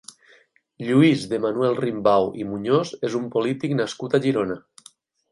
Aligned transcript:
Lluís 0.85 1.25
de 1.33 1.37
Manuel-Rimbau 1.43 2.29
i 2.43 2.47
Muñoz 2.53 2.93
és 3.09 3.17
un 3.19 3.27
polític 3.35 3.75
nascut 3.83 4.17
a 4.17 4.21
Girona. 4.25 4.57